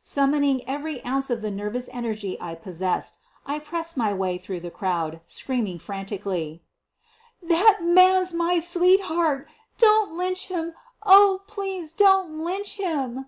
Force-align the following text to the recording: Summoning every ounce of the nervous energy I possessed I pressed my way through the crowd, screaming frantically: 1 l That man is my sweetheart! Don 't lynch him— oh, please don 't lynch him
Summoning 0.00 0.66
every 0.66 1.04
ounce 1.04 1.28
of 1.28 1.42
the 1.42 1.50
nervous 1.50 1.90
energy 1.92 2.38
I 2.40 2.54
possessed 2.54 3.18
I 3.44 3.58
pressed 3.58 3.94
my 3.94 4.10
way 4.14 4.38
through 4.38 4.60
the 4.60 4.70
crowd, 4.70 5.20
screaming 5.26 5.78
frantically: 5.78 6.62
1 7.40 7.52
l 7.52 7.58
That 7.58 7.84
man 7.84 8.22
is 8.22 8.32
my 8.32 8.58
sweetheart! 8.58 9.46
Don 9.76 10.08
't 10.08 10.12
lynch 10.16 10.46
him— 10.46 10.72
oh, 11.02 11.42
please 11.46 11.92
don 11.92 12.26
't 12.26 12.38
lynch 12.42 12.76
him 12.76 13.26